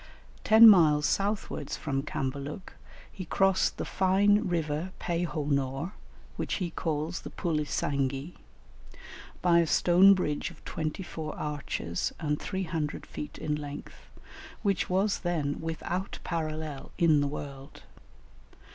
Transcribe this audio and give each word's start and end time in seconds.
Ten 0.43 0.67
miles 0.67 1.05
southwards 1.05 1.77
from 1.77 2.01
Cambaluc, 2.01 2.73
he 3.11 3.23
crossed 3.23 3.77
the 3.77 3.85
fine 3.85 4.47
river 4.47 4.93
Pe 4.97 5.25
ho 5.25 5.45
nor 5.45 5.93
(which 6.37 6.55
he 6.55 6.71
calls 6.71 7.21
the 7.21 7.29
Pulisanghi), 7.29 8.33
by 9.43 9.59
a 9.59 9.67
stone 9.67 10.15
bridge 10.15 10.49
of 10.49 10.65
twenty 10.65 11.03
four 11.03 11.35
arches, 11.37 12.11
and 12.19 12.39
300 12.39 13.05
feet 13.05 13.37
in 13.37 13.53
length, 13.53 14.09
which 14.63 14.89
was 14.89 15.19
then 15.19 15.59
without 15.61 16.17
parallel 16.23 16.89
in 16.97 17.21
the 17.21 17.27
world. 17.27 17.83